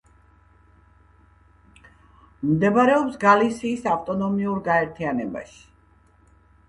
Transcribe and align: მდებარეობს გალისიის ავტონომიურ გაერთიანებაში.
მდებარეობს 2.53 3.21
გალისიის 3.25 3.85
ავტონომიურ 3.95 4.67
გაერთიანებაში. 4.71 5.61